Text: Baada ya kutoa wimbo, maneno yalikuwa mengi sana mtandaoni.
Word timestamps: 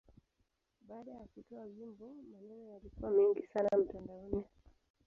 Baada 0.87 1.11
ya 1.11 1.27
kutoa 1.35 1.63
wimbo, 1.65 2.11
maneno 2.31 2.65
yalikuwa 2.67 3.11
mengi 3.11 3.47
sana 3.53 3.69
mtandaoni. 3.77 4.43